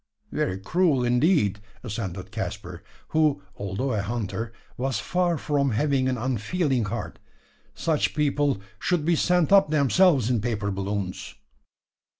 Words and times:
"Very 0.31 0.57
cruel 0.57 1.03
indeed!" 1.05 1.59
assented 1.83 2.31
Caspar, 2.31 2.81
who, 3.09 3.43
although 3.55 3.93
a 3.93 4.01
hunter, 4.01 4.51
was 4.75 4.97
far 4.99 5.37
from 5.37 5.73
having 5.73 6.09
an 6.09 6.17
unfeeling 6.17 6.85
heart. 6.85 7.19
"Such 7.75 8.15
people 8.15 8.59
should 8.79 9.05
be 9.05 9.15
sent 9.15 9.51
up 9.53 9.69
themselves 9.69 10.27
in 10.27 10.41
paper 10.41 10.71
balloons." 10.71 11.35